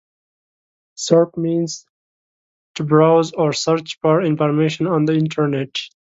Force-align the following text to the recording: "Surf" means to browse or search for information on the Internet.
"Surf" 0.95 1.37
means 1.37 1.85
to 2.73 2.83
browse 2.83 3.33
or 3.33 3.53
search 3.53 3.99
for 4.01 4.23
information 4.23 4.87
on 4.87 5.05
the 5.05 5.13
Internet. 5.13 5.77